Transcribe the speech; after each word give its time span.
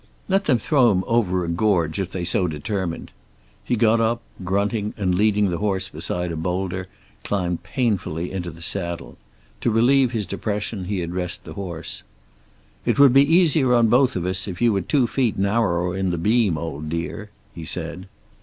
Let 0.27 0.45
them 0.45 0.57
throw 0.57 0.89
him 0.91 1.03
over 1.05 1.45
a 1.45 1.47
gorge 1.47 1.99
if 1.99 2.11
they 2.11 2.25
so 2.25 2.47
determined. 2.47 3.11
He 3.63 3.75
got 3.75 3.99
up, 4.01 4.23
grunting, 4.43 4.95
and 4.97 5.13
leading 5.13 5.51
the 5.51 5.59
horse 5.59 5.89
beside 5.89 6.31
a 6.31 6.35
boulder, 6.35 6.87
climbed 7.23 7.61
painfully 7.61 8.31
into 8.31 8.49
the 8.49 8.63
saddle. 8.63 9.19
To 9.59 9.69
relieve 9.69 10.11
his 10.11 10.25
depression 10.25 10.85
he 10.85 11.03
addressed 11.03 11.43
the 11.43 11.53
horse: 11.53 12.01
"It 12.83 12.97
would 12.97 13.13
be 13.13 13.31
easier 13.31 13.75
on 13.75 13.89
both 13.89 14.15
of 14.15 14.25
us 14.25 14.47
if 14.47 14.59
you 14.59 14.73
were 14.73 14.81
two 14.81 15.05
feet 15.05 15.37
narrower 15.37 15.95
in 15.95 16.09
the 16.09 16.17
beam, 16.17 16.57
old 16.57 16.89
dear," 16.89 17.29
he 17.53 17.63
said. 17.63 18.07